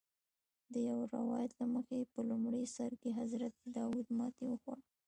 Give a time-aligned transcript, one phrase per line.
[0.73, 4.83] د یو روایت له مخې په لومړي سر کې حضرت داود ماتې وخوړه.